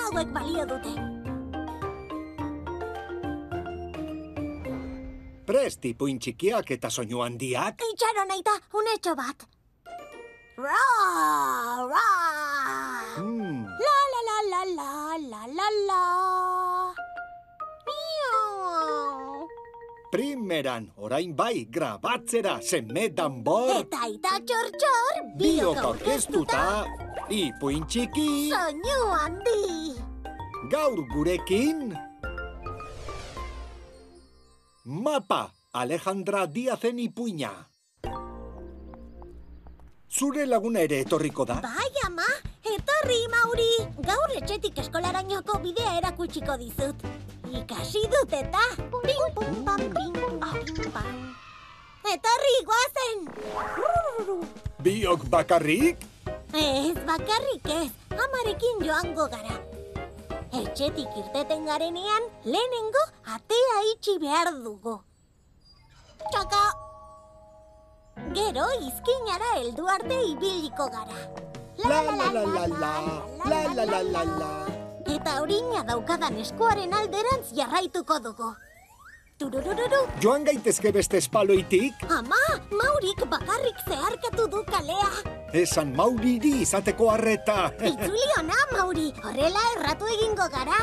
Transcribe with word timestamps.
Hauek 0.00 0.28
balio 0.34 0.66
dute. 0.68 0.92
Presti 5.46 5.94
puin 5.98 6.18
txikiak 6.22 6.70
eta 6.76 6.90
soinu 6.90 7.24
handiak. 7.24 7.82
Itxaron 7.92 8.28
naita, 8.30 8.54
unetxo 8.76 9.16
bat. 9.18 9.48
Ra, 10.60 10.84
ra. 11.90 12.08
Mm. 13.18 13.64
La, 13.66 13.98
la, 14.12 14.20
la, 14.28 14.38
la, 14.52 14.62
la, 14.76 14.92
la, 15.30 15.42
la, 15.58 15.68
la. 15.88 16.39
Primeran, 20.20 20.84
orain 21.00 21.30
bai, 21.32 21.64
grabatzera, 21.72 22.58
seme 22.60 23.06
danbor. 23.08 23.70
Eta 23.72 24.02
aita 24.04 24.34
txor-txor, 24.44 25.20
Biok 25.40 25.78
aurkeztuta, 25.80 26.64
ipuin 27.32 27.86
txiki, 27.88 28.50
Soinu 28.52 28.98
handi. 29.16 29.94
gaur 30.68 31.00
gurekin... 31.14 31.96
Mapa, 34.84 35.40
Alejandra 35.72 36.44
Diazen 36.44 37.00
ipuina. 37.00 37.54
Zure 40.12 40.44
laguna 40.44 40.84
ere 40.84 41.00
etorriko 41.06 41.48
da? 41.48 41.62
Bai, 41.64 41.88
ama, 42.04 42.28
etorri, 42.76 43.22
Mauri. 43.32 43.72
Gaur 44.04 44.36
etxetik 44.36 44.84
eskolarainoko 44.84 45.62
bidea 45.64 45.96
erakutsiko 46.04 46.60
dizut. 46.60 47.08
Ikasi 47.50 48.02
dut 48.06 48.32
eta... 48.32 48.62
Pim, 49.02 49.64
pam, 49.66 49.82
pim, 49.94 50.14
pam. 50.94 51.08
Etorri, 52.10 52.54
guazen! 52.66 53.18
Biok 54.82 55.26
bakarrik? 55.30 56.06
Ez, 56.54 56.94
bakarrik 57.06 57.66
ez, 57.70 57.90
amarekin 58.10 58.80
joango 58.86 59.26
gara. 59.30 59.58
Etxetik 60.50 61.18
irteten 61.20 61.66
garenean, 61.66 62.26
lehenengo 62.44 63.04
atea 63.34 63.78
itxi 63.92 64.16
behar 64.22 64.50
dugu. 64.64 64.96
Txaka! 66.30 66.64
Gero 68.34 68.66
izkinara 68.86 69.52
heldu 69.58 69.86
arte 69.90 70.22
ibiliko 70.32 70.90
gara. 70.96 71.20
La 71.82 72.02
la 72.02 72.14
la 72.18 72.44
la 72.46 72.66
la, 72.66 72.94
la 73.50 73.62
la 73.74 73.84
la 73.84 74.02
la 74.02 74.24
la. 74.38 74.59
Eta 75.10 75.40
orina 75.42 75.80
daukadan 75.88 76.36
eskuaren 76.38 76.92
alderantz 76.94 77.48
jarraituko 77.56 78.18
dugu. 78.22 78.50
Tururururu, 79.40 80.00
Joan 80.22 80.44
gaitezke 80.44 80.92
beste 80.92 81.16
espaloitik? 81.18 82.02
ama, 82.16 82.38
Maurik 82.70 83.24
bakarrik 83.32 83.78
zeharkatu 83.88 84.46
du 84.52 84.60
kalea. 84.68 85.08
Esan 85.56 85.94
mauriri 85.96 86.52
izateko 86.62 87.08
harreta. 87.10 87.70
Itzuli 87.80 88.26
ona, 88.38 88.58
Mauri, 88.74 89.08
horrela 89.24 89.64
erratu 89.76 90.10
egingo 90.16 90.46
gara. 90.52 90.78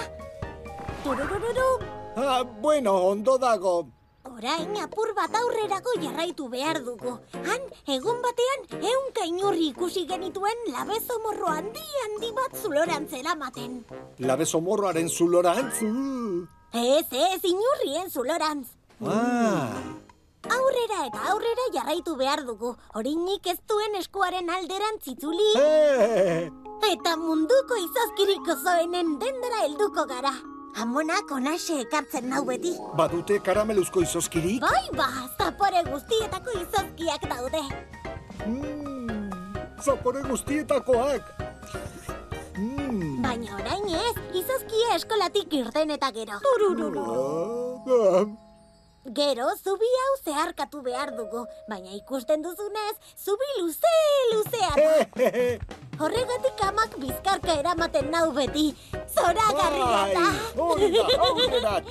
Tururururu, 1.03 1.69
ah, 2.17 2.43
bueno, 2.43 2.95
ondo 3.13 3.37
dago. 3.37 3.75
Orain 4.35 4.75
apur 4.83 5.13
bat 5.15 5.33
aurrerago 5.39 5.93
jarraitu 6.01 6.47
behar 6.49 6.81
dugu. 6.85 7.13
Han, 7.33 7.61
egun 7.95 8.19
batean, 8.25 8.65
ehunka 8.81 9.25
inurri 9.25 9.67
ikusi 9.73 10.05
genituen 10.07 10.57
labezo 10.73 11.19
morro 11.23 11.47
handi 11.47 11.85
handi 12.03 12.31
bat 12.35 12.55
zulorantz 12.61 13.13
eramaten. 13.13 13.85
Labezo 14.19 14.61
morroaren 14.61 15.09
zulorantz. 15.09 15.81
uh. 15.81 16.47
Ez, 16.73 17.05
ez, 17.11 17.41
inurrien 17.43 18.09
zulorantz. 18.11 18.67
Ah, 19.05 19.77
Aurrera 20.47 21.05
eta 21.07 21.21
aurrera 21.31 21.63
jarraitu 21.73 22.15
behar 22.15 22.43
dugu. 22.45 22.75
Horinik 22.95 23.47
ez 23.51 23.57
duen 23.67 23.95
eskuaren 23.99 24.49
alderantz 24.49 25.07
itzuli. 25.07 25.49
eh, 25.59 26.49
Eta 26.91 27.15
munduko 27.17 27.75
izozkiriko 27.75 28.55
zoenen 28.63 29.17
dendera 29.19 29.63
helduko 29.65 30.05
gara. 30.05 30.31
Amonak 30.77 31.31
onaxe 31.33 31.79
ekartzen 31.81 32.27
nau 32.29 32.43
beti. 32.45 32.71
badute 32.97 33.39
karameluzko 33.45 34.01
izozkirik? 34.05 34.61
Bai 34.61 34.85
ba, 34.93 35.07
zapore 35.37 35.81
guztietako 35.89 36.53
izozkiak 36.59 37.23
daude. 37.31 37.63
Mm, 38.45 39.31
zapore 39.81 40.21
guztietakoak. 40.27 41.31
Mm. 42.57 43.23
Baina 43.25 43.55
orain 43.57 43.87
ez, 44.01 44.15
izozkia 44.41 44.93
eskolatik 44.99 45.53
irten 45.53 45.95
eta 45.97 46.11
gero. 46.11 46.37
Turururu. 46.45 47.07
Gero, 49.17 49.47
zubi 49.63 49.89
hau 50.03 50.13
zeharkatu 50.25 50.81
behar 50.83 51.13
dugu. 51.17 51.45
Baina 51.69 51.93
ikusten 51.95 52.41
duzunez, 52.43 52.95
zubi 53.17 53.49
luze, 53.61 53.95
luzea 54.33 54.71
da. 54.75 54.89
Horregatik 55.97 56.56
amak 56.87 56.99
bizkarka 56.99 57.59
eramaten 57.59 58.11
nau 58.11 58.31
beti. 58.31 58.73
Zoragarria 59.11 59.85
Bai, 59.85 60.13
da. 60.13 60.27
hori 60.55 61.61
da. 61.61 61.81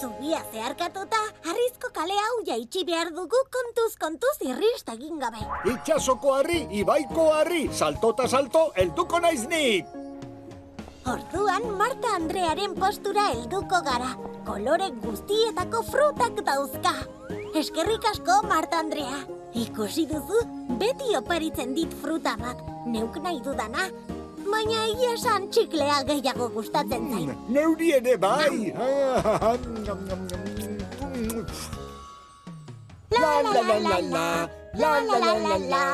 Zubia 0.00 0.40
zeharkatuta, 0.52 1.16
harrizko 1.46 1.88
kale 1.94 2.12
hau 2.12 2.42
jaitsi 2.44 2.84
behar 2.84 3.10
dugu 3.10 3.36
kontuz 3.50 3.96
kontuz 3.96 4.36
irrist 4.42 4.88
egin 4.88 5.18
gabe. 5.18 5.38
Itxasoko 5.70 6.34
harri, 6.34 6.66
ibaiko 6.80 7.30
harri, 7.32 7.68
saltota 7.72 8.28
salto, 8.28 8.72
helduko 8.76 9.20
naiz 9.20 9.46
nik. 9.48 9.86
Orduan 11.06 11.64
Marta 11.76 12.14
Andrearen 12.16 12.74
postura 12.74 13.28
helduko 13.30 13.80
gara. 13.84 14.14
Kolore 14.44 14.90
guztietako 15.04 15.82
frutak 15.90 16.40
dauzka. 16.44 16.94
Eskerrik 17.54 18.04
asko, 18.10 18.42
Marta 18.48 18.78
Andrea. 18.80 19.18
Ikusi 19.54 20.06
duzu, 20.10 20.40
beti 20.78 21.16
oparitzen 21.16 21.74
dit 21.74 21.92
fruta 22.02 22.36
bat, 22.40 22.60
neuk 22.86 23.16
nahi 23.22 23.40
dudana. 23.44 23.88
Baina 24.44 24.82
egia 24.86 25.14
esan 25.16 25.48
txiklea 25.50 26.02
gehiago 26.08 26.48
gustatzen 26.54 27.08
zait. 27.10 27.30
Neuri 27.48 27.92
ere 27.96 28.16
bai. 28.20 28.72
La 33.14 33.32
la 33.42 33.52
la 33.54 33.78
la 33.78 33.98
la, 34.10 34.26
la 34.74 34.92
la 35.00 35.18
la 35.24 35.34
la 35.46 35.56
la. 35.70 35.86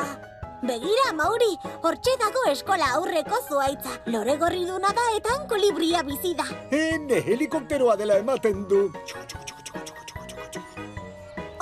Begira, 0.61 1.07
Mauri, 1.17 1.55
hortxe 1.81 2.13
dago 2.21 2.43
eskola 2.51 2.91
aurreko 2.99 3.39
zuaitza. 3.49 3.95
Lore 4.13 4.35
gorriduna 4.37 4.91
da 4.93 5.07
eta 5.17 5.33
hanko 5.39 5.57
libria 5.57 6.03
bizi 6.05 6.35
da. 6.37 6.45
Ene 6.69 7.21
helikopteroa 7.25 7.95
dela 7.97 8.19
ematen 8.21 8.67
du. 8.69 8.83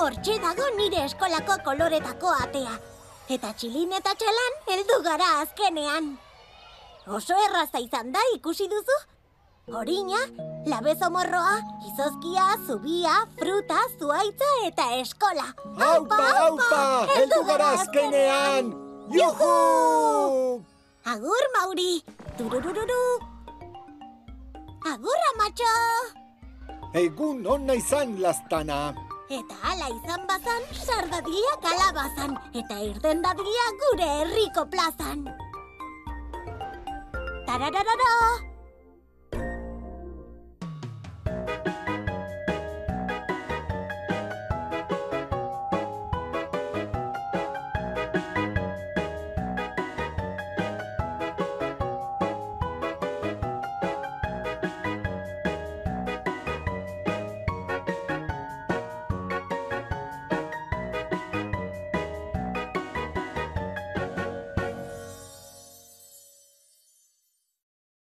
Hortxe 0.00 0.36
dago 0.42 0.68
nire 0.76 1.04
eskolako 1.06 1.56
koloretako 1.64 2.34
atea. 2.42 2.76
Eta 3.30 3.52
txilin 3.54 3.92
eta 3.94 4.10
txalan 4.18 4.56
heldu 4.72 4.96
gara 5.04 5.26
azkenean. 5.40 6.06
Oso 7.06 7.36
erraza 7.46 7.78
izan 7.78 8.08
da 8.10 8.22
ikusi 8.34 8.64
duzu? 8.72 8.96
Orina, 9.80 10.18
labezo 10.66 11.06
morroa, 11.14 11.60
izozkia, 11.86 12.46
zubia, 12.66 13.12
fruta, 13.38 13.84
zuaitza 14.00 14.48
eta 14.66 14.86
eskola. 14.98 15.46
Aupa, 15.90 16.18
aupa, 16.40 16.80
heldu 17.14 17.38
gara 17.46 17.68
azkenean. 17.76 18.72
Juhu! 19.14 19.52
Agur, 21.14 21.46
Mauri! 21.54 22.02
Tururururu! 22.38 23.04
Agur, 24.90 25.22
amatxo! 25.34 25.76
Egun 27.04 27.46
onna 27.46 27.78
izan 27.78 28.18
lastana. 28.26 28.80
Eta 29.30 29.54
hala 29.62 29.86
izan 29.94 30.24
bazan, 30.26 30.64
sardadia 30.74 31.52
kalabazan, 31.62 32.34
eta 32.62 32.80
irten 32.82 33.22
dadia 33.22 33.66
gure 33.84 34.10
herriko 34.16 34.66
plazan. 34.74 35.22
Tarararara! 37.46 38.49